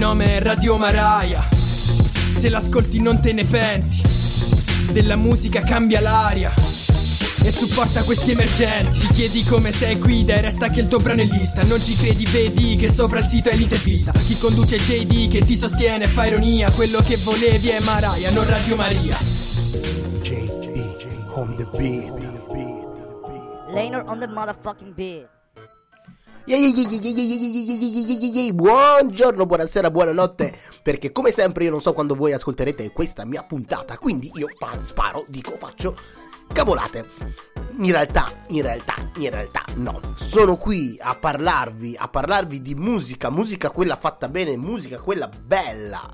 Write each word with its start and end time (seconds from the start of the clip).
nome 0.00 0.38
è 0.38 0.42
Radio 0.42 0.78
Maraia. 0.78 1.46
Se 2.34 2.48
l'ascolti 2.48 3.02
non 3.02 3.20
te 3.20 3.34
ne 3.34 3.44
penti. 3.44 4.00
Della 4.92 5.14
musica 5.14 5.60
cambia 5.60 6.00
l'aria. 6.00 6.50
E 7.42 7.50
supporta 7.50 8.02
questi 8.04 8.30
emergenti. 8.30 8.98
Ti 8.98 9.06
chiedi 9.08 9.44
come 9.44 9.72
sei 9.72 9.96
guida 9.96 10.36
e 10.36 10.40
resta 10.40 10.70
che 10.70 10.80
il 10.80 10.86
tuo 10.86 11.00
brano 11.00 11.20
è 11.20 11.26
lista. 11.26 11.64
Non 11.64 11.82
ci 11.82 11.94
credi, 11.96 12.24
vedi 12.24 12.76
che 12.76 12.90
sopra 12.90 13.18
il 13.18 13.26
sito 13.26 13.50
è 13.50 13.56
l'intervista. 13.56 14.12
Chi 14.12 14.38
conduce 14.38 14.78
JD 14.78 15.30
che 15.30 15.44
ti 15.44 15.54
sostiene 15.54 16.08
fa 16.08 16.24
ironia. 16.24 16.70
Quello 16.70 17.00
che 17.00 17.18
volevi 17.18 17.68
è 17.68 17.80
Maraia, 17.80 18.30
non 18.30 18.48
Radio 18.48 18.76
Maria. 18.76 19.18
JD 20.22 20.94
on 21.34 21.56
the 21.56 21.66
beat. 21.76 22.10
Laner 23.74 24.02
on 24.06 24.18
the 24.18 24.26
motherfucking 24.26 24.94
beat. 24.94 25.39
Buongiorno, 28.52 29.46
buonasera, 29.46 29.90
buonanotte. 29.90 30.56
Perché 30.82 31.12
come 31.12 31.30
sempre 31.30 31.64
io 31.64 31.70
non 31.70 31.80
so 31.80 31.92
quando 31.92 32.14
voi 32.14 32.32
ascolterete 32.32 32.90
questa 32.92 33.24
mia 33.24 33.42
puntata. 33.42 33.98
Quindi 33.98 34.30
io 34.34 34.48
sparo, 34.82 35.24
dico, 35.28 35.52
faccio 35.56 35.96
cavolate. 36.52 37.04
In 37.78 37.92
realtà, 37.92 38.32
in 38.48 38.62
realtà, 38.62 38.94
in 39.16 39.30
realtà 39.30 39.64
no. 39.74 40.00
Sono 40.14 40.56
qui 40.56 40.96
a 41.00 41.14
parlarvi, 41.14 41.96
a 41.96 42.08
parlarvi 42.08 42.60
di 42.60 42.74
musica, 42.74 43.30
musica 43.30 43.70
quella 43.70 43.96
fatta 43.96 44.28
bene, 44.28 44.56
musica 44.56 44.98
quella 44.98 45.28
bella. 45.28 46.08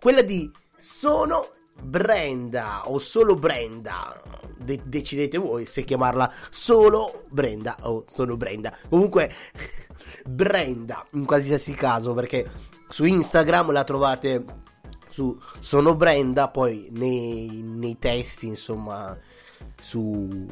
Quella 0.00 0.22
di 0.22 0.50
sono 0.76 1.50
Brenda 1.80 2.82
o 2.88 2.98
solo 2.98 3.34
Brenda. 3.34 4.20
De- 4.68 4.82
decidete 4.84 5.38
voi 5.38 5.64
se 5.64 5.82
chiamarla 5.82 6.30
solo 6.50 7.24
Brenda 7.30 7.74
o 7.84 8.04
solo 8.06 8.36
Brenda. 8.36 8.76
Comunque, 8.90 9.32
Brenda 10.28 11.02
in 11.12 11.24
qualsiasi 11.24 11.72
caso, 11.72 12.12
perché 12.12 12.46
su 12.90 13.04
Instagram 13.04 13.72
la 13.72 13.84
trovate 13.84 14.44
su 15.08 15.34
Sono 15.58 15.96
Brenda, 15.96 16.48
poi 16.48 16.88
nei, 16.90 17.48
nei 17.48 17.98
testi, 17.98 18.46
insomma, 18.46 19.18
su 19.80 20.46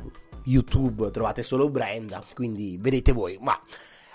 YouTube 0.44 1.10
trovate 1.10 1.42
solo 1.42 1.68
Brenda. 1.68 2.24
Quindi 2.32 2.78
vedete 2.80 3.12
voi, 3.12 3.36
ma 3.38 3.60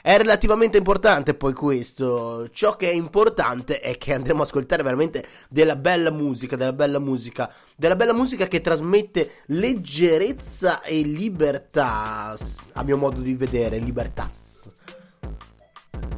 è 0.02 0.18
relativamente 0.18 0.78
importante 0.78 1.34
poi 1.34 1.54
questo. 1.54 2.50
Ciò 2.52 2.76
che 2.76 2.90
è 2.90 2.94
importante 2.94 3.80
è 3.80 3.98
che 3.98 4.14
andremo 4.14 4.42
a 4.42 4.44
ascoltare 4.44 4.84
veramente 4.84 5.26
della 5.50 5.76
bella 5.76 6.12
musica, 6.12 6.56
della 6.56 6.74
bella 6.74 7.00
musica, 7.00 7.52
della 7.76 7.96
bella 7.96 8.14
musica 8.14 8.48
che 8.48 8.62
trasmette 8.62 9.32
leggerezza 9.48 10.82
e 10.82 11.02
libertà, 11.02 12.36
a 12.74 12.84
mio 12.84 12.98
modo 12.98 13.22
di 13.22 13.36
vedere, 13.36 13.78
libertà. 13.78 14.28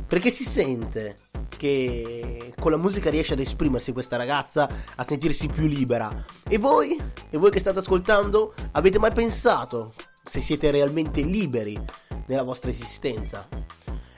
Perché 0.08 0.30
si 0.30 0.44
sente 0.44 1.16
che 1.58 2.54
con 2.60 2.72
la 2.72 2.78
musica 2.78 3.10
riesce 3.10 3.34
ad 3.34 3.40
esprimersi 3.40 3.92
questa 3.92 4.16
ragazza, 4.16 4.70
a 4.96 5.04
sentirsi 5.04 5.48
più 5.48 5.66
libera. 5.66 6.26
E 6.48 6.58
voi? 6.58 7.02
E 7.30 7.38
voi 7.38 7.50
che 7.50 7.60
state 7.60 7.80
ascoltando? 7.80 8.54
Avete 8.72 9.00
mai 9.00 9.12
pensato 9.12 9.94
se 10.24 10.40
siete 10.40 10.72
realmente 10.72 11.22
liberi 11.22 11.80
nella 12.28 12.44
vostra 12.44 12.70
esistenza? 12.70 13.63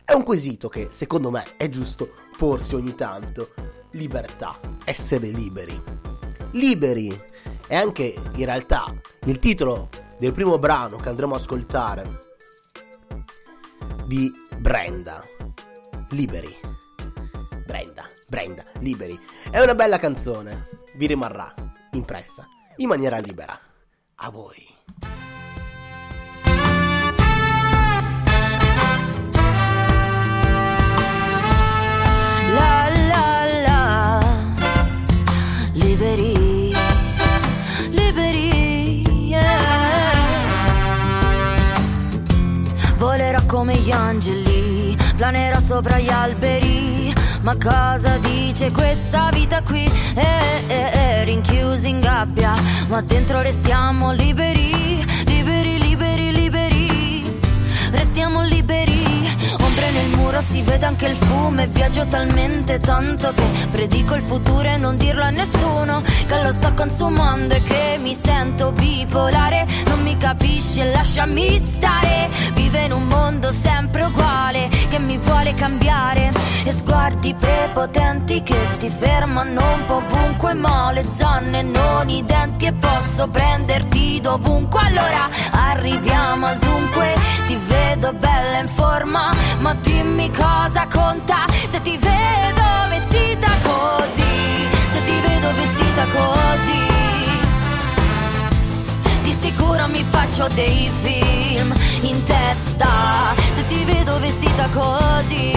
È 0.05 0.13
un 0.13 0.21
quesito 0.21 0.69
che, 0.69 0.89
secondo 0.91 1.31
me, 1.31 1.57
è 1.57 1.67
giusto 1.67 2.11
porsi 2.37 2.75
ogni 2.75 2.93
tanto. 2.93 3.53
Libertà, 3.93 4.59
essere 4.83 5.29
liberi. 5.29 5.81
Liberi 6.51 7.19
è 7.65 7.75
anche, 7.75 8.13
in 8.35 8.45
realtà, 8.45 8.93
il 9.25 9.37
titolo 9.39 9.89
del 10.19 10.31
primo 10.31 10.59
brano 10.59 10.97
che 10.97 11.09
andremo 11.09 11.33
a 11.33 11.37
ascoltare 11.37 12.19
di 14.05 14.31
Brenda. 14.59 15.23
Liberi. 16.11 16.55
Brenda, 17.65 18.03
Brenda, 18.29 18.63
liberi. 18.81 19.19
È 19.49 19.59
una 19.59 19.73
bella 19.73 19.97
canzone. 19.97 20.67
Vi 20.97 21.07
rimarrà 21.07 21.51
impressa 21.93 22.47
in 22.75 22.87
maniera 22.87 23.17
libera. 23.17 23.59
A 24.17 24.29
voi. 24.29 24.74
Volerò 43.05 43.45
come 43.45 43.75
gli 43.75 43.91
angeli, 43.91 44.97
planerò 45.15 45.59
sopra 45.59 45.99
gli 45.99 46.09
alberi. 46.09 47.13
Ma 47.41 47.55
cosa 47.55 48.17
dice 48.17 48.71
questa 48.71 49.29
vita 49.31 49.61
qui? 49.61 49.83
Eh, 49.83 50.63
eh, 50.67 50.91
eh, 50.91 51.23
rinchiusi 51.23 51.87
in 51.87 51.99
gabbia, 51.99 52.55
ma 52.87 53.01
dentro 53.03 53.43
restiamo 53.43 54.11
liberi, 54.11 55.05
liberi, 55.25 55.79
liberi, 55.79 56.31
liberi. 56.31 57.39
Restiamo 57.91 58.41
liberi, 58.41 58.84
nel 59.95 60.09
muro 60.09 60.41
si 60.41 60.61
vede 60.61 60.85
anche 60.85 61.07
il 61.07 61.15
fumo 61.15 61.61
e 61.61 61.67
viaggio 61.67 62.05
talmente 62.05 62.79
tanto 62.79 63.31
che 63.33 63.43
predico 63.71 64.15
il 64.15 64.21
futuro 64.21 64.67
e 64.67 64.75
non 64.77 64.97
dirlo 64.97 65.23
a 65.23 65.29
nessuno. 65.29 66.01
Che 66.01 66.43
lo 66.43 66.51
sto 66.51 66.73
consumando 66.73 67.53
e 67.53 67.63
che 67.63 67.97
mi 68.01 68.13
sento 68.13 68.71
bipolare, 68.71 69.65
non 69.87 70.01
mi 70.03 70.17
capisci 70.17 70.81
e 70.81 70.91
lasciami 70.91 71.57
stare, 71.59 72.29
vive 72.53 72.83
in 72.83 72.91
un 72.91 73.05
mondo 73.05 73.51
sempre 73.53 74.03
uguale 74.03 74.69
che 74.89 74.99
mi 74.99 75.17
vuole 75.17 75.53
cambiare. 75.53 76.31
E 76.65 76.71
sguardi 76.73 77.33
prepotenti 77.33 78.43
che 78.43 78.75
ti 78.77 78.89
fermano 78.89 79.73
un 79.75 79.83
po' 79.85 79.95
ovunque, 79.95 80.53
ma 80.55 80.91
le 80.91 81.05
zanne 81.07 81.61
non 81.61 82.09
i 82.09 82.23
denti. 82.23 82.65
E 82.65 82.73
posso 82.73 83.27
prenderti 83.27 84.19
dovunque, 84.19 84.79
allora 84.81 85.29
arriviamo 85.51 86.47
al 86.47 86.57
dunque, 86.57 87.13
ti 87.55 87.61
vedo 87.67 88.11
bella 88.11 88.59
in 88.59 88.67
forma, 88.67 89.33
ma 89.59 89.73
dimmi 89.75 90.29
cosa 90.31 90.87
conta 90.91 91.45
se 91.67 91.79
ti 91.81 91.97
vedo 91.97 92.65
vestita 92.89 93.47
così, 93.63 94.33
se 94.89 95.03
ti 95.03 95.17
vedo 95.25 95.47
vestita 95.55 96.03
così. 96.17 96.83
Di 99.21 99.33
sicuro 99.33 99.87
mi 99.87 100.03
faccio 100.03 100.49
dei 100.49 100.91
film 101.01 101.73
in 102.01 102.21
testa 102.23 102.89
se 103.51 103.65
ti 103.67 103.85
vedo 103.85 104.19
vestita 104.19 104.67
così. 104.73 105.53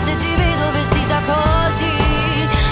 Se 0.00 0.16
ti 0.16 0.34
vedo 0.34 0.70
vestita 0.72 1.20
così, 1.26 1.92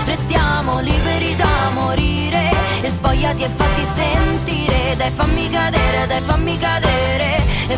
restiamo 0.06 0.80
liberi 0.80 1.36
da 1.36 1.70
morire 1.74 2.50
e 2.80 2.88
sbagliati 2.88 3.42
e 3.42 3.48
fatti 3.48 3.84
sentire. 3.84 4.94
Dai 4.96 5.10
fammi 5.10 5.50
cadere, 5.50 6.06
dai 6.06 6.22
fammi 6.22 6.58
cadere 6.58 6.85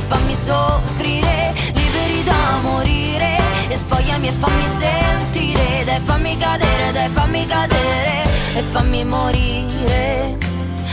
fammi 0.08 0.34
soffrire. 0.34 1.54
Liberi 1.74 2.22
da 2.24 2.58
morire 2.62 3.36
e 3.68 3.76
spogliami 3.76 4.28
e 4.28 4.32
fammi 4.32 4.66
sentire. 4.66 5.84
Dai 5.84 6.00
fammi 6.00 6.36
cadere, 6.38 6.92
dai 6.92 7.08
fammi 7.08 7.46
cadere 7.46 8.22
e 8.56 8.62
fammi 8.62 9.04
morire. 9.04 10.36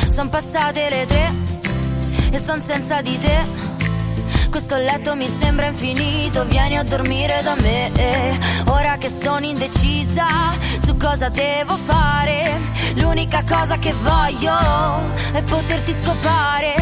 Sono 0.10 0.30
passate 0.30 0.90
le 0.90 1.06
tre 1.06 1.34
e 2.32 2.38
son 2.38 2.62
senza 2.62 3.02
di 3.02 3.18
te. 3.18 3.65
Questo 4.56 4.78
letto 4.78 5.18
mi 5.18 5.28
sembra 5.28 5.66
infinito, 5.66 6.46
vieni 6.46 6.78
a 6.78 6.84
dormire 6.84 7.42
da 7.44 7.56
me. 7.56 7.92
Ora 8.68 8.96
che 8.96 9.10
sono 9.10 9.46
indecisa 9.46 10.26
su 10.78 10.96
cosa 10.96 11.28
devo 11.28 11.76
fare, 11.76 12.58
l'unica 12.94 13.44
cosa 13.46 13.78
che 13.78 13.94
voglio 14.02 14.56
è 15.34 15.44
poterti 15.44 15.92
scopare. 15.92 16.74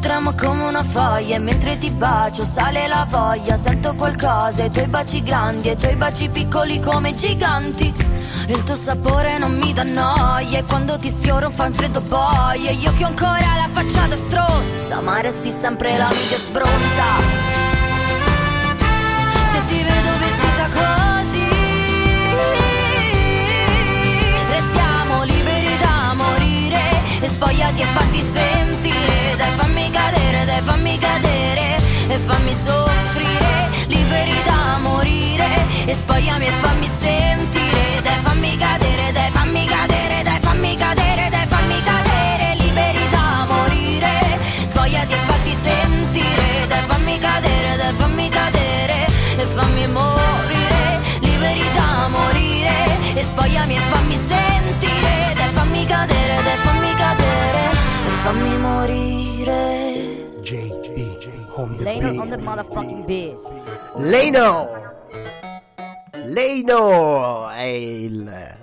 Tremo 0.00 0.32
come 0.34 0.64
una 0.64 0.82
foglia 0.82 1.36
e 1.36 1.38
mentre 1.38 1.76
ti 1.76 1.90
bacio 1.90 2.44
sale 2.44 2.88
la 2.88 3.06
voglia, 3.08 3.56
sento 3.56 3.94
qualcosa, 3.94 4.64
i 4.64 4.70
tuoi 4.70 4.86
baci 4.86 5.22
grandi 5.22 5.68
e 5.68 5.72
i 5.72 5.76
tuoi 5.76 5.94
baci 5.94 6.28
piccoli 6.30 6.80
come 6.80 7.14
giganti. 7.14 7.92
Il 8.46 8.64
tuo 8.64 8.74
sapore 8.74 9.38
non 9.38 9.56
mi 9.56 9.72
dà 9.72 9.84
noia 9.84 10.58
e 10.58 10.64
quando 10.64 10.98
ti 10.98 11.08
sfioro 11.08 11.50
fa 11.50 11.66
un 11.66 11.72
freddo 11.74 12.00
boia. 12.00 12.70
Io 12.70 12.92
che 12.94 13.04
ho 13.04 13.08
ancora 13.08 13.54
la 13.56 13.68
faccia 13.70 14.06
da 14.06 14.16
stronza, 14.16 15.00
ma 15.00 15.20
resti 15.20 15.50
sempre 15.50 15.96
la 15.96 16.08
miglior 16.10 16.40
sbronza. 16.40 17.01
Spogliati 27.82 27.86
e 27.86 27.86
fatti 27.86 28.22
sentire. 28.22 29.36
Dai 29.36 29.50
fammi 29.56 29.90
cadere, 29.90 30.44
dai 30.44 30.62
fammi 30.62 30.98
cadere 30.98 31.76
e 32.08 32.16
fammi 32.16 32.54
soffrire. 32.54 33.70
Liberi 33.88 34.42
da 34.44 34.78
morire 34.80 35.66
e 35.86 35.94
spogliami 35.94 36.46
e 36.46 36.50
fammi 36.50 36.88
sentire. 36.88 38.00
Dai 38.02 38.18
fammi 38.22 38.56
cadere, 38.56 39.11
on 62.18 62.28
the 62.28 62.36
Later 62.36 62.70
on 62.76 62.86
the 62.86 63.04
beat. 63.06 63.06
motherfucking 63.06 63.06
beat. 63.06 63.36
Leino! 63.96 64.80
Leino 66.24 67.48
è 67.48 67.62
il 67.62 68.58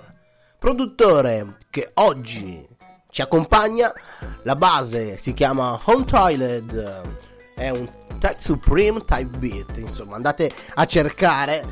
produttore 0.58 1.56
che 1.70 1.90
oggi 1.94 2.66
ci 3.10 3.22
accompagna. 3.22 3.92
La 4.42 4.54
base 4.54 5.18
si 5.18 5.34
chiama 5.34 5.78
Home 5.84 6.04
Toilet, 6.04 7.02
è 7.56 7.70
un 7.70 7.88
Tech 8.20 8.38
Supreme 8.38 9.02
Type 9.04 9.38
Beat. 9.38 9.78
Insomma, 9.78 10.14
andate 10.14 10.52
a 10.74 10.84
cercare 10.84 11.64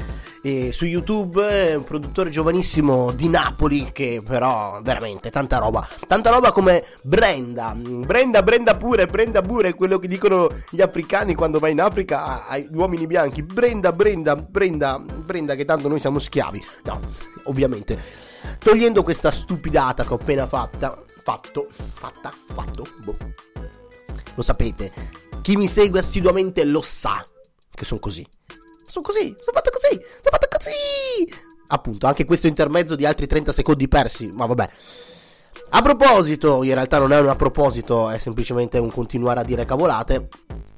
eh, 0.43 0.73
su 0.73 0.87
YouTube. 0.87 1.47
È 1.47 1.75
un 1.75 1.83
produttore 1.83 2.31
giovanissimo 2.31 3.13
di 3.13 3.29
Napoli 3.29 3.91
che 3.93 4.23
però 4.27 4.81
veramente 4.83 5.31
tanta 5.31 5.59
roba. 5.59 5.87
Tanta 6.07 6.31
roba 6.31 6.51
come 6.51 6.85
Brenda. 7.03 7.77
Brenda, 7.77 8.43
Brenda 8.43 8.77
pure, 8.77 9.07
Brenda 9.07 9.43
pure, 9.43 9.75
quello 9.75 9.99
che 9.99 10.09
dicono 10.09 10.49
gli 10.71 10.81
africani 10.81 11.35
quando 11.35 11.59
vai 11.59 11.73
in 11.73 11.81
Africa 11.81 12.47
agli 12.47 12.75
uomini 12.75 13.07
bianchi. 13.07 13.43
Brenda, 13.43 13.93
Brenda, 13.93 14.35
Brenda, 14.35 14.99
Brenda, 14.99 15.55
che 15.55 15.67
tanto 15.67 15.89
noi 15.89 16.01
siamo 16.01 16.19
schiavi. 16.19 16.65
No, 16.85 17.01
ovviamente. 17.45 18.27
Togliendo 18.59 19.03
questa 19.03 19.31
stupidata 19.31 20.05
che 20.05 20.13
ho 20.13 20.17
appena 20.17 20.47
fatta, 20.47 21.03
fatto, 21.07 21.69
fatta, 21.93 22.33
fatto, 22.55 22.87
boh. 23.05 23.17
Lo 24.35 24.43
sapete, 24.43 24.93
chi 25.49 25.57
mi 25.57 25.67
segue 25.67 26.01
assiduamente 26.01 26.63
lo 26.65 26.83
sa 26.83 27.25
che 27.71 27.87
sono 27.87 28.01
così. 28.01 28.27
Sono 28.87 29.03
così, 29.03 29.35
sono 29.41 29.57
fatto 29.57 29.71
così, 29.71 29.99
sono 29.99 30.31
fatto 30.31 30.47
così. 30.51 31.41
Appunto, 31.69 32.07
anche 32.07 32.27
questo 32.27 32.49
intermezzo 32.49 32.95
di 32.95 33.07
altri 33.07 33.27
30 33.27 33.55
secondi 33.55 33.89
persi, 33.89 34.29
ma 34.35 34.45
vabbè. 34.45 34.69
A 35.71 35.81
proposito, 35.81 36.63
in 36.65 36.75
realtà 36.75 36.99
non 36.99 37.15
è 37.15 37.19
un 37.19 37.31
a 37.31 37.37
proposito, 37.37 38.11
è 38.11 38.19
semplicemente 38.19 38.77
un 38.77 38.91
continuare 38.91 39.41
a 39.41 39.43
dire 39.43 39.65
cavolate. 39.65 40.29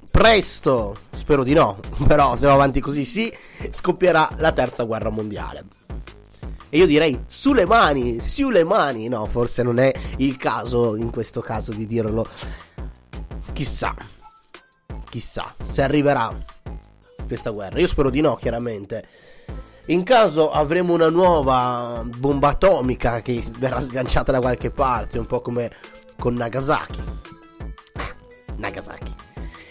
Presto, 0.09 0.95
spero 1.17 1.43
di 1.43 1.53
no, 1.53 1.81
però 2.07 2.37
se 2.37 2.47
va 2.47 2.53
avanti 2.53 2.79
così 2.79 3.05
sì, 3.05 3.33
scoppierà 3.73 4.37
la 4.37 4.53
terza 4.53 4.85
guerra 4.85 5.11
mondiale. 5.11 5.65
E 6.69 6.79
io 6.79 6.87
direi 6.87 7.25
sulle 7.27 7.67
mani, 7.67 8.21
sulle 8.21 8.63
mani. 8.63 9.09
No, 9.09 9.27
forse 9.27 9.65
non 9.65 9.81
è 9.81 9.93
il 10.19 10.37
caso 10.37 10.95
in 10.95 11.11
questo 11.11 11.41
caso 11.41 11.73
di 11.73 11.87
dirlo. 11.87 12.25
Chissà, 13.53 13.97
chissà 15.11 15.55
se 15.63 15.83
arriverà 15.83 16.35
questa 17.27 17.51
guerra. 17.51 17.79
Io 17.79 17.87
spero 17.87 18.09
di 18.09 18.23
no, 18.23 18.37
chiaramente. 18.37 19.07
In 19.87 20.05
caso 20.05 20.51
avremo 20.51 20.95
una 20.95 21.11
nuova 21.11 22.03
bomba 22.05 22.49
atomica 22.49 23.21
che 23.21 23.43
verrà 23.59 23.81
sganciata 23.81 24.33
da 24.33 24.41
qualche 24.41 24.71
parte, 24.71 25.19
un 25.19 25.27
po' 25.27 25.41
come 25.41 25.71
con 26.19 26.35
Nagasaki. 26.35 27.03
Ah, 27.95 28.11
Nagasaki. 28.57 29.15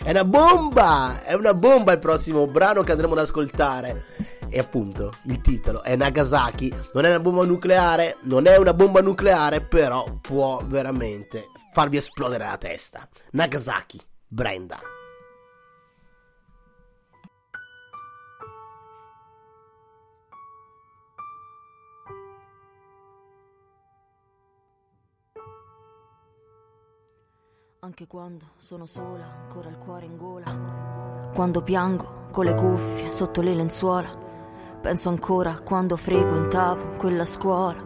È 0.03 0.11
una 0.11 0.25
bomba! 0.25 1.23
È 1.23 1.33
una 1.33 1.53
bomba 1.53 1.93
il 1.93 1.99
prossimo 1.99 2.45
brano 2.45 2.81
che 2.83 2.91
andremo 2.91 3.13
ad 3.13 3.19
ascoltare. 3.19 4.05
E 4.49 4.59
appunto, 4.59 5.13
il 5.25 5.41
titolo 5.41 5.83
è 5.83 5.95
Nagasaki. 5.95 6.73
Non 6.93 7.05
è 7.05 7.09
una 7.09 7.19
bomba 7.19 7.45
nucleare, 7.45 8.17
non 8.23 8.47
è 8.47 8.57
una 8.57 8.73
bomba 8.73 9.01
nucleare, 9.01 9.61
però 9.61 10.05
può 10.21 10.61
veramente 10.65 11.47
farvi 11.71 11.97
esplodere 11.97 12.45
la 12.45 12.57
testa. 12.57 13.07
Nagasaki, 13.31 14.01
Brenda. 14.27 14.79
Anche 27.81 28.07
quando 28.07 28.43
sono 28.57 28.85
sola, 28.85 29.23
ancora 29.23 29.69
il 29.69 29.77
cuore 29.77 30.05
in 30.05 30.17
gola. 30.17 31.31
Quando 31.33 31.63
piango 31.63 32.27
con 32.29 32.43
le 32.43 32.53
cuffie 32.53 33.09
sotto 33.09 33.39
le 33.39 33.53
lenzuola. 33.53 34.09
Penso 34.81 35.07
ancora 35.07 35.51
a 35.51 35.59
quando 35.61 35.95
frequentavo 35.95 36.97
quella 36.97 37.23
scuola. 37.23 37.81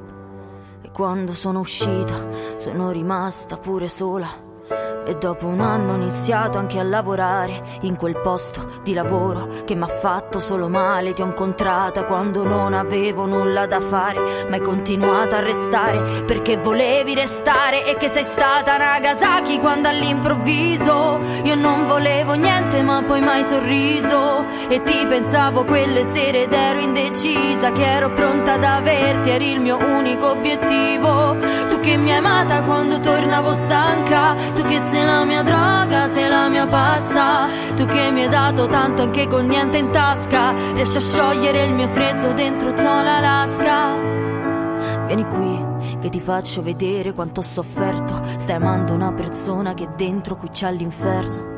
E 0.81 0.89
quando 0.89 1.33
sono 1.33 1.59
uscita, 1.59 2.27
sono 2.57 2.89
rimasta 2.89 3.57
pure 3.57 3.87
sola. 3.87 4.42
E 5.05 5.15
dopo 5.15 5.47
un 5.47 5.59
anno 5.59 5.91
ho 5.91 5.95
iniziato 5.95 6.57
anche 6.57 6.79
a 6.79 6.83
lavorare 6.83 7.61
in 7.81 7.97
quel 7.97 8.17
posto 8.21 8.65
di 8.83 8.93
lavoro 8.93 9.47
che 9.65 9.75
mi 9.75 9.83
ha 9.83 9.87
fatto 9.87 10.39
solo 10.39 10.69
male. 10.69 11.13
Ti 11.13 11.21
ho 11.21 11.25
incontrata 11.25 12.05
quando 12.05 12.45
non 12.45 12.73
avevo 12.73 13.25
nulla 13.25 13.65
da 13.65 13.81
fare, 13.81 14.47
ma 14.47 14.55
hai 14.55 14.61
continuato 14.61 15.35
a 15.35 15.41
restare 15.41 16.23
perché 16.23 16.57
volevi 16.57 17.13
restare 17.13 17.85
e 17.85 17.97
che 17.97 18.07
sei 18.07 18.23
stata 18.23 18.77
Nagasaki 18.77 19.59
quando 19.59 19.89
all'improvviso 19.89 21.19
io 21.43 21.55
non 21.55 21.85
volevo 21.85 22.33
niente, 22.33 22.81
ma 22.81 23.03
poi 23.05 23.21
mai 23.21 23.43
sorriso. 23.43 24.45
E 24.69 24.81
ti 24.83 25.05
pensavo 25.07 25.65
quelle 25.65 26.03
sere 26.05 26.43
ed 26.43 26.53
ero 26.53 26.79
indecisa, 26.79 27.71
che 27.71 27.85
ero 27.85 28.11
pronta 28.13 28.53
ad 28.53 28.63
averti, 28.63 29.29
eri 29.29 29.51
il 29.51 29.59
mio 29.59 29.77
unico 29.77 30.29
obiettivo. 30.29 31.35
Tu 31.69 31.79
che 31.81 31.97
mi 31.97 32.11
hai 32.11 32.17
amata 32.17 32.63
quando 32.63 32.99
tornavo 32.99 33.53
stanca, 33.53 34.35
tu 34.55 34.63
che 34.63 34.79
sei 34.79 35.05
la 35.05 35.23
mia 35.25 35.43
droga, 35.43 36.07
sei 36.07 36.29
la 36.29 36.47
mia 36.47 36.67
pazza. 36.67 37.47
Tu 37.75 37.85
che 37.85 38.11
mi 38.11 38.23
hai 38.23 38.29
dato 38.29 38.67
tanto 38.67 39.01
anche 39.01 39.27
con 39.27 39.45
niente 39.45 39.77
in 39.77 39.89
tasca, 39.91 40.53
riesci 40.73 40.97
a 40.97 41.01
sciogliere 41.01 41.65
il 41.65 41.73
mio 41.73 41.87
freddo 41.87 42.33
dentro 42.33 42.73
c'ho 42.73 43.01
l'Alaska. 43.01 44.11
Vieni 45.07 45.25
qui, 45.25 45.97
che 45.99 46.09
ti 46.09 46.19
faccio 46.19 46.61
vedere 46.61 47.13
quanto 47.13 47.39
ho 47.41 47.43
sofferto. 47.43 48.19
Stai 48.37 48.55
amando 48.55 48.93
una 48.93 49.13
persona 49.13 49.73
che 49.73 49.89
dentro 49.95 50.35
qui 50.35 50.49
c'è 50.49 50.71
l'inferno. 50.71 51.52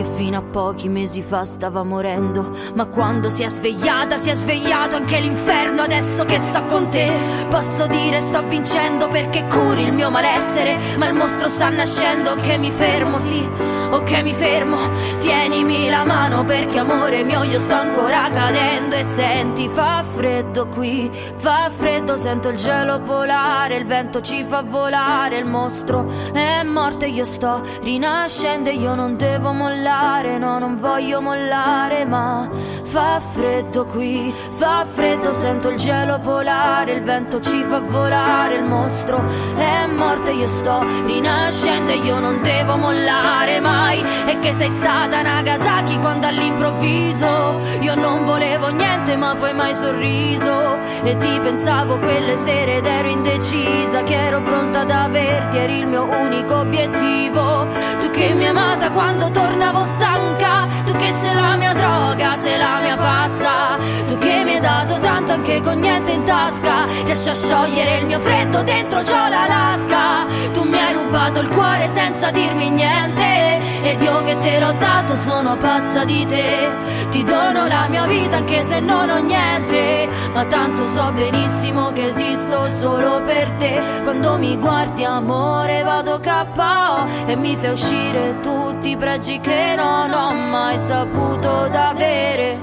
Che 0.00 0.06
fino 0.16 0.38
a 0.38 0.40
pochi 0.40 0.88
mesi 0.88 1.20
fa 1.20 1.44
stava 1.44 1.82
morendo. 1.82 2.56
Ma 2.72 2.86
quando 2.86 3.28
si 3.28 3.42
è 3.42 3.48
svegliata, 3.50 4.16
si 4.16 4.30
è 4.30 4.34
svegliato 4.34 4.96
anche 4.96 5.20
l'inferno. 5.20 5.82
Adesso 5.82 6.24
che 6.24 6.38
sto 6.38 6.64
con 6.68 6.88
te, 6.88 7.12
posso 7.50 7.86
dire 7.86 8.18
sto 8.22 8.42
vincendo 8.44 9.08
perché 9.08 9.44
curi 9.44 9.82
il 9.82 9.92
mio 9.92 10.08
malessere. 10.08 10.78
Ma 10.96 11.06
il 11.06 11.12
mostro 11.12 11.50
sta 11.50 11.68
nascendo. 11.68 12.34
Che 12.36 12.56
mi 12.56 12.70
fermo, 12.70 13.20
sì, 13.20 13.46
ok 13.90 14.22
mi 14.22 14.32
fermo. 14.32 14.78
Tienimi 15.18 15.90
la 15.90 16.06
mano 16.06 16.44
perché 16.44 16.78
amore 16.78 17.22
mio 17.22 17.42
io 17.42 17.60
sto 17.60 17.74
ancora 17.74 18.30
cadendo. 18.30 18.69
Senti, 19.10 19.68
fa 19.68 20.04
freddo 20.04 20.68
qui, 20.68 21.10
fa 21.34 21.68
freddo, 21.68 22.16
sento 22.16 22.48
il 22.48 22.56
gelo 22.56 23.00
polare. 23.00 23.74
Il 23.74 23.84
vento 23.84 24.20
ci 24.20 24.44
fa 24.48 24.62
volare. 24.62 25.38
Il 25.38 25.46
mostro 25.46 26.08
è 26.32 26.62
morto 26.62 27.04
e 27.06 27.08
io 27.08 27.24
sto 27.24 27.60
rinascendo. 27.82 28.70
E 28.70 28.74
io 28.74 28.94
non 28.94 29.16
devo 29.16 29.50
mollare, 29.50 30.38
no, 30.38 30.60
non 30.60 30.76
voglio 30.76 31.20
mollare. 31.20 32.04
Ma 32.04 32.48
fa 32.84 33.18
freddo 33.18 33.84
qui, 33.84 34.32
fa 34.52 34.84
freddo, 34.84 35.32
sento 35.32 35.70
il 35.70 35.76
gelo 35.76 36.20
polare. 36.20 36.92
Il 36.92 37.02
vento 37.02 37.40
ci 37.40 37.64
fa 37.64 37.80
volare. 37.80 38.58
Il 38.58 38.62
mostro 38.64 39.20
è 39.56 39.86
morto 39.86 40.30
e 40.30 40.34
io 40.34 40.46
sto 40.46 40.86
rinascendo. 41.04 41.90
E 41.90 41.96
io 41.96 42.20
non 42.20 42.40
devo 42.42 42.76
mollare 42.76 43.58
mai. 43.58 44.04
E 44.26 44.38
che 44.38 44.52
sei 44.52 44.70
stata 44.70 45.20
Nagasaki 45.20 45.98
quando 45.98 46.28
all'improvviso 46.28 47.58
io 47.80 47.94
non 47.96 48.24
volevo 48.24 48.68
niente, 48.68 48.98
ma 49.16 49.34
poi 49.34 49.52
mai 49.54 49.74
sorriso. 49.74 50.78
E 51.02 51.16
ti 51.18 51.40
pensavo 51.40 51.98
quelle 51.98 52.36
sere 52.36 52.76
ed 52.76 52.86
ero 52.86 53.08
indecisa, 53.08 54.02
che 54.02 54.14
ero 54.14 54.42
pronta 54.42 54.80
ad 54.80 54.90
averti, 54.90 55.56
eri 55.56 55.78
il 55.78 55.86
mio 55.86 56.04
unico 56.04 56.56
obiettivo. 56.56 57.66
Tu 58.00 58.10
che 58.10 58.34
mi 58.34 58.44
hai 58.44 58.50
amata 58.50 58.90
quando 58.90 59.30
tornavo 59.30 59.82
stanca, 59.84 60.66
tu 60.84 60.92
che 60.92 61.06
sei 61.06 61.34
la 61.34 61.56
mia 61.56 61.72
droga, 61.72 62.34
sei 62.36 62.58
la 62.58 62.78
mia 62.82 62.96
pazza. 62.96 63.78
Tu 64.06 64.18
che 64.18 64.42
mi 64.44 64.54
hai 64.54 64.60
dato 64.60 64.98
tanto 64.98 65.32
anche 65.32 65.60
con 65.62 65.78
niente 65.78 66.12
in 66.12 66.22
tasca, 66.24 66.86
riesci 67.04 67.28
a 67.28 67.34
sciogliere 67.34 67.98
il 67.98 68.06
mio 68.06 68.20
freddo 68.20 68.62
dentro 68.62 69.00
c'ho 69.00 69.28
l'Alaska. 69.28 70.26
Tu 70.52 70.62
mi 70.64 70.78
hai 70.78 70.92
rubato 70.92 71.40
il 71.40 71.48
cuore 71.48 71.88
senza 71.88 72.30
dirmi 72.30 72.70
niente. 72.70 73.69
Ed 73.82 74.02
io 74.02 74.22
che 74.24 74.36
te 74.38 74.60
l'ho 74.60 74.72
dato 74.72 75.14
sono 75.16 75.56
pazza 75.56 76.04
di 76.04 76.24
te. 76.26 76.68
Ti 77.10 77.24
dono 77.24 77.66
la 77.66 77.86
mia 77.88 78.06
vita 78.06 78.36
anche 78.36 78.62
se 78.62 78.80
non 78.80 79.08
ho 79.08 79.18
niente. 79.18 80.08
Ma 80.32 80.44
tanto 80.44 80.86
so 80.86 81.10
benissimo 81.12 81.90
che 81.92 82.06
esisto 82.06 82.68
solo 82.68 83.22
per 83.22 83.52
te. 83.54 83.80
Quando 84.02 84.36
mi 84.38 84.56
guardi 84.58 85.04
amore 85.04 85.82
vado 85.82 86.20
KO 86.20 87.06
E 87.26 87.36
mi 87.36 87.56
fai 87.56 87.70
uscire 87.70 88.38
tutti 88.40 88.90
i 88.90 88.96
pregi 88.96 89.40
che 89.40 89.74
non 89.76 90.12
ho 90.12 90.32
mai 90.32 90.78
saputo 90.78 91.68
d'avere. 91.70 92.60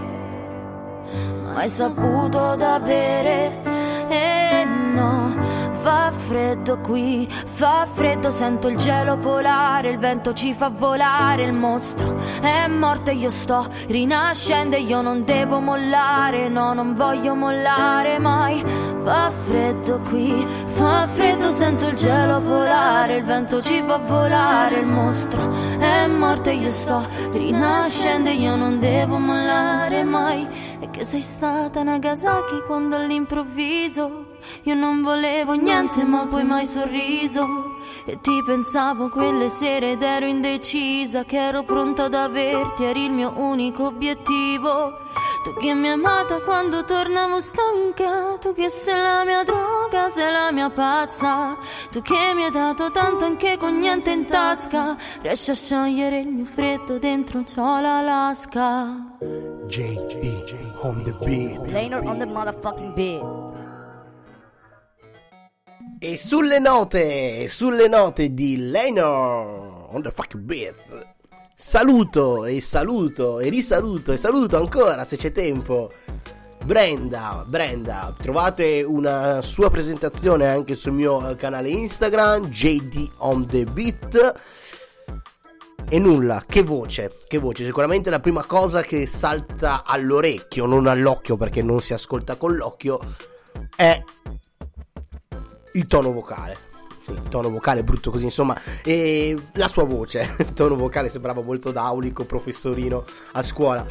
Mai 1.53 1.67
saputo 1.67 2.55
d'avere. 2.55 3.59
E 4.09 4.65
no 4.93 5.26
Fa 5.87 6.11
freddo 6.11 6.75
qui, 6.79 7.25
fa 7.29 7.87
freddo, 7.89 8.29
sento 8.29 8.67
il 8.67 8.75
gelo 8.75 9.15
polare, 9.15 9.91
il 9.91 9.97
vento 9.97 10.33
ci 10.33 10.53
fa 10.53 10.67
volare, 10.67 11.43
il 11.43 11.53
mostro 11.53 12.13
è 12.41 12.67
morto 12.67 13.09
e 13.09 13.13
io 13.13 13.29
sto 13.29 13.65
rinascendo 13.87 14.75
e 14.75 14.81
io 14.81 15.01
non 15.01 15.23
devo 15.23 15.61
mollare, 15.61 16.49
no, 16.49 16.73
non 16.73 16.93
voglio 16.93 17.35
mollare 17.35 18.19
mai. 18.19 18.61
Fa 19.01 19.31
freddo 19.31 19.99
qui, 20.09 20.45
fa 20.65 21.07
freddo, 21.07 21.51
sento 21.51 21.87
il 21.87 21.95
gelo 21.95 22.41
polare, 22.41 23.15
il 23.15 23.23
vento 23.23 23.61
ci 23.61 23.81
fa 23.81 23.95
volare, 23.95 24.79
il 24.79 24.87
mostro 24.87 25.53
è 25.79 26.05
morto 26.05 26.49
e 26.49 26.55
io 26.55 26.69
sto 26.69 27.01
rinascendo 27.31 28.27
e 28.27 28.33
io 28.33 28.57
non 28.57 28.77
devo 28.81 29.17
mollare 29.17 30.03
mai. 30.03 30.45
E 30.81 30.89
che 30.89 31.05
sei 31.05 31.21
stata 31.21 31.81
Nagasaki 31.81 32.63
quando 32.67 32.97
all'improvviso 32.97 34.26
io 34.63 34.75
non 34.75 35.01
volevo 35.01 35.53
niente 35.53 36.03
ma 36.03 36.25
poi 36.25 36.43
mai 36.43 36.65
sorriso 36.65 37.75
E 38.05 38.19
ti 38.21 38.41
pensavo 38.45 39.09
quelle 39.09 39.49
sere 39.49 39.91
ed 39.91 40.01
ero 40.01 40.25
indecisa 40.25 41.23
Che 41.23 41.37
ero 41.37 41.63
pronta 41.63 42.05
ad 42.05 42.13
averti, 42.13 42.83
eri 42.83 43.05
il 43.05 43.11
mio 43.11 43.33
unico 43.35 43.85
obiettivo 43.85 44.97
Tu 45.43 45.53
che 45.59 45.73
mi 45.73 45.87
hai 45.87 45.93
amata 45.93 46.39
quando 46.41 46.83
tornavo 46.83 47.39
stanca 47.39 48.37
Tu 48.39 48.53
che 48.53 48.69
sei 48.69 49.01
la 49.01 49.23
mia 49.25 49.43
droga, 49.43 50.09
sei 50.09 50.31
la 50.31 50.51
mia 50.51 50.69
pazza 50.69 51.57
Tu 51.91 52.01
che 52.01 52.33
mi 52.35 52.43
hai 52.43 52.51
dato 52.51 52.91
tanto 52.91 53.25
anche 53.25 53.57
con 53.57 53.77
niente 53.77 54.11
in 54.11 54.25
tasca 54.25 54.95
Riesci 55.21 55.51
a 55.51 55.55
sciogliere 55.55 56.19
il 56.19 56.27
mio 56.27 56.45
freddo 56.45 56.97
dentro 56.99 57.43
c'ho 57.43 57.79
l'Alaska 57.79 59.15
JD 59.67 60.47
on 60.81 61.03
the 61.03 61.11
beat. 61.25 61.59
Laner 61.73 62.05
on 62.05 62.19
the 62.19 62.25
motherfucking 62.25 62.95
beat. 62.95 63.21
E 65.99 66.15
sulle 66.15 66.59
note, 66.59 67.47
sulle 67.47 67.87
note 67.87 68.31
di 68.31 68.69
Lenor 68.69 69.87
on 69.89 70.03
the 70.03 70.11
fucking 70.11 70.43
beat. 70.43 70.75
Saluto 71.55 72.45
e 72.45 72.61
saluto 72.61 73.39
e 73.39 73.49
risaluto 73.49 74.11
e 74.11 74.17
saluto 74.17 74.57
ancora 74.57 75.05
se 75.05 75.17
c'è 75.17 75.31
tempo. 75.31 75.89
Brenda, 76.63 77.43
Brenda, 77.47 78.13
trovate 78.15 78.83
una 78.83 79.41
sua 79.41 79.71
presentazione 79.71 80.47
anche 80.47 80.75
sul 80.75 80.91
mio 80.91 81.33
canale 81.33 81.69
Instagram, 81.69 82.45
JD 82.45 83.09
on 83.17 83.47
the 83.47 83.63
beat. 83.63 84.41
E 85.89 85.97
nulla, 85.97 86.43
che 86.45 86.61
voce, 86.61 87.15
che 87.27 87.39
voce, 87.39 87.65
sicuramente 87.65 88.11
la 88.11 88.19
prima 88.19 88.45
cosa 88.45 88.83
che 88.83 89.07
salta 89.07 89.81
all'orecchio, 89.83 90.67
non 90.67 90.85
all'occhio 90.85 91.37
perché 91.37 91.63
non 91.63 91.81
si 91.81 91.93
ascolta 91.93 92.35
con 92.35 92.55
l'occhio, 92.55 92.99
è 93.75 93.99
il 95.73 95.87
tono 95.87 96.11
vocale. 96.11 96.65
Tono 97.29 97.49
vocale 97.49 97.83
brutto 97.83 98.11
così, 98.11 98.25
insomma, 98.25 98.59
e 98.83 99.35
la 99.53 99.69
sua 99.69 99.85
voce. 99.85 100.35
Il 100.39 100.51
tono 100.51 100.75
vocale 100.75 101.09
sembrava 101.09 101.41
molto 101.41 101.71
daulico, 101.71 102.25
professorino 102.25 103.05
a 103.31 103.43
scuola. 103.43 103.85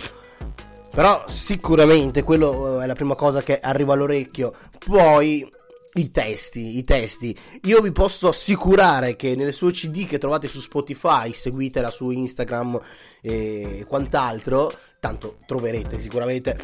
Però 0.91 1.25
sicuramente 1.27 2.23
quello 2.23 2.81
eh, 2.81 2.85
è 2.85 2.87
la 2.87 2.95
prima 2.95 3.15
cosa 3.15 3.43
che 3.43 3.59
arriva 3.59 3.95
all'orecchio. 3.95 4.53
Poi 4.85 5.49
i 5.97 6.11
testi, 6.11 6.77
i 6.79 6.83
testi. 6.83 7.37
Io 7.65 7.81
vi 7.81 7.93
posso 7.93 8.29
assicurare 8.29 9.17
che 9.17 9.35
nelle 9.35 9.53
sue 9.53 9.73
CD 9.73 10.07
che 10.07 10.19
trovate 10.19 10.47
su 10.47 10.61
Spotify, 10.61 11.33
seguitela 11.33 11.91
su 11.91 12.11
Instagram 12.11 12.79
e 13.23 13.85
quant'altro, 13.89 14.73
tanto 15.01 15.37
troverete 15.47 15.99
sicuramente 15.99 16.59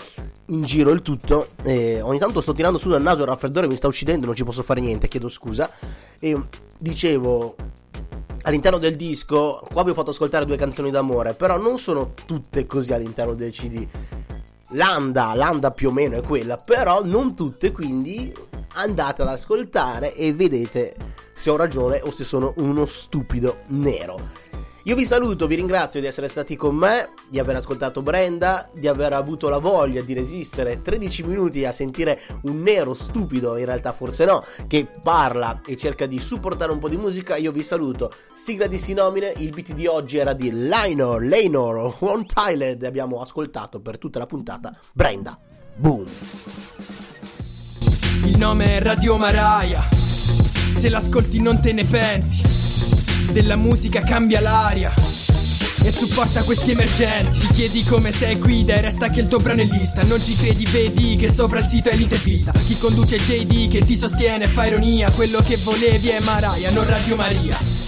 in 0.47 0.65
giro 0.65 0.91
il 0.91 1.03
tutto. 1.03 1.49
E 1.63 2.01
ogni 2.01 2.19
tanto 2.19 2.41
sto 2.41 2.53
tirando 2.53 2.79
su 2.79 2.89
dal 2.89 3.03
naso 3.03 3.23
il 3.23 3.29
raffreddore, 3.29 3.69
mi 3.69 3.77
sta 3.77 3.89
uccidendo, 3.89 4.27
non 4.27 4.35
ci 4.35 4.45
posso 4.45 4.63
fare 4.63 4.81
niente, 4.81 5.09
chiedo 5.09 5.29
scusa. 5.29 5.71
E 6.21 6.39
dicevo, 6.79 7.57
all'interno 8.43 8.79
del 8.79 8.97
disco, 8.97 9.67
qua 9.73 9.83
vi 9.83 9.91
ho 9.91 9.95
fatto 9.95 10.11
ascoltare 10.11 10.45
due 10.45 10.57
canzoni 10.57 10.91
d'amore, 10.91 11.33
però 11.33 11.59
non 11.59 11.79
sono 11.79 12.13
tutte 12.27 12.67
così 12.67 12.93
all'interno 12.93 13.33
del 13.33 13.51
CD. 13.51 13.87
L'anda, 14.75 15.35
l'anda 15.35 15.71
più 15.71 15.89
o 15.89 15.93
meno 15.93 16.17
è 16.17 16.23
quella, 16.23 16.57
però 16.57 17.03
non 17.05 17.35
tutte, 17.35 17.73
quindi 17.73 18.33
andate 18.75 19.23
ad 19.23 19.29
ascoltare 19.29 20.15
e 20.15 20.33
vedete 20.33 20.95
se 21.35 21.51
ho 21.51 21.57
ragione 21.57 22.01
o 22.03 22.11
se 22.11 22.25
sono 22.25 22.53
uno 22.57 22.87
stupido 22.87 23.61
nero. 23.69 24.43
Io 24.87 24.97
vi 24.97 25.05
saluto, 25.05 25.47
vi 25.47 25.55
ringrazio 25.55 26.01
di 26.01 26.07
essere 26.07 26.27
stati 26.27 26.57
con 26.57 26.75
me, 26.75 27.11
di 27.29 27.39
aver 27.39 27.55
ascoltato 27.55 28.03
Brenda, 28.03 28.69
di 28.75 28.89
aver 28.89 29.13
avuto 29.13 29.49
la 29.49 29.59
voglia 29.59 30.03
di 30.03 30.13
resistere 30.13 30.83
13 30.83 31.23
minuti 31.23 31.65
a 31.65 31.71
sentire 31.71 32.21
un 32.43 32.63
nero 32.63 32.93
stupido, 32.93 33.57
in 33.57 33.65
realtà 33.65 33.93
forse 33.93 34.25
no, 34.25 34.43
che 34.67 34.89
parla 35.01 35.61
e 35.65 35.77
cerca 35.77 36.07
di 36.07 36.19
supportare 36.19 36.73
un 36.73 36.81
po' 36.81 36.89
di 36.89 36.97
musica. 36.97 37.37
Io 37.37 37.53
vi 37.53 37.63
saluto. 37.63 38.11
Sigla 38.35 38.67
di 38.67 38.79
Sinomine, 38.79 39.33
il 39.37 39.51
beat 39.51 39.73
di 39.73 39.87
oggi 39.87 40.17
era 40.17 40.33
di 40.33 40.51
Lionor, 40.51 41.23
Leinor, 41.23 41.99
One 42.01 42.27
Tiled. 42.27 42.83
Abbiamo 42.83 43.21
ascoltato 43.21 43.81
per 43.81 43.99
tutta 43.99 44.19
la 44.19 44.27
puntata 44.27 44.77
Brenda. 44.93 45.39
Boom. 45.77 46.07
Il 48.25 48.39
nome 48.39 48.77
è 48.77 48.81
Radio 48.81 49.17
Maraia. 49.17 49.87
Se 50.77 50.89
l'ascolti 50.89 51.41
non 51.41 51.61
te 51.61 51.73
ne 51.73 51.85
penti. 51.85 52.41
Della 53.33 53.57
musica 53.57 54.01
cambia 54.01 54.41
l'aria. 54.41 54.93
E 55.83 55.91
supporta 55.91 56.45
questi 56.45 56.71
emergenti. 56.71 57.41
Ti 57.41 57.47
chiedi 57.49 57.83
come 57.83 58.13
sei 58.13 58.37
guida 58.37 58.75
e 58.75 58.81
resta 58.81 59.11
che 59.11 59.21
il 59.21 59.27
tuo 59.27 59.39
brano 59.39 59.63
è 59.63 59.65
lista. 59.65 60.05
Non 60.05 60.23
ci 60.23 60.37
credi, 60.37 60.65
vedi 60.67 61.17
che 61.17 61.33
sopra 61.33 61.59
il 61.59 61.67
sito 61.67 61.89
è 61.89 61.97
l'intervista. 61.97 62.53
Chi 62.53 62.79
conduce 62.79 63.17
JD 63.17 63.69
che 63.69 63.85
ti 63.85 63.97
sostiene 63.97 64.47
fa 64.47 64.67
ironia. 64.67 65.11
Quello 65.11 65.41
che 65.41 65.57
volevi 65.57 66.09
è 66.09 66.21
Maraia, 66.21 66.71
non 66.71 66.87
Radio 66.87 67.17
Maria. 67.17 67.82